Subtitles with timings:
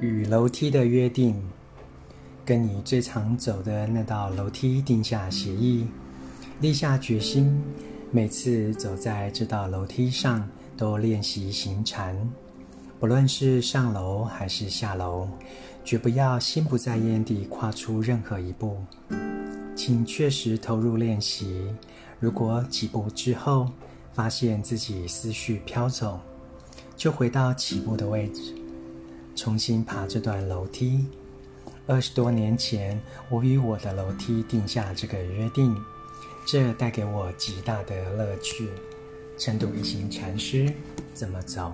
[0.00, 1.34] 与楼梯的约定，
[2.44, 5.86] 跟你最常走的那道楼梯定下协议，
[6.60, 7.58] 立下决心，
[8.10, 10.46] 每次走在这道楼梯上
[10.76, 12.14] 都练习行禅，
[13.00, 15.26] 不论是上楼还是下楼，
[15.82, 18.76] 绝不要心不在焉地跨出任何一步。
[19.74, 21.64] 请确实投入练习。
[22.18, 23.70] 如果几步之后
[24.12, 26.20] 发现自己思绪飘走，
[26.96, 28.54] 就回到起步的位置，
[29.36, 31.06] 重新爬这段楼梯。
[31.86, 33.00] 二十多年前，
[33.30, 35.76] 我与我的楼梯定下这个约定，
[36.44, 38.68] 这带给我极大的乐趣。
[39.38, 40.72] 成都一行禅师
[41.12, 41.70] 怎么走？